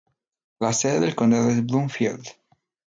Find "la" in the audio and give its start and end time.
0.59-0.73